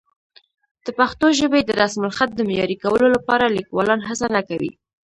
د 0.85 0.87
پښتو 0.99 1.27
ژبې 1.39 1.61
د 1.65 1.71
رسمالخط 1.81 2.29
د 2.35 2.39
معیاري 2.47 2.77
کولو 2.83 3.07
لپاره 3.15 3.53
لیکوالان 3.57 3.99
هڅه 4.07 4.27
نه 4.35 4.41
کوي. 4.49 4.71